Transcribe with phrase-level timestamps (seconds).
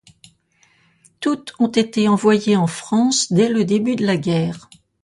[1.19, 4.67] Toutes ont été envoyées en France dès le début de la guerre.